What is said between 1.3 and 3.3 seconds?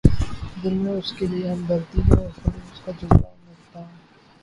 لیے ہمدردی اور خلوص کا جذبہ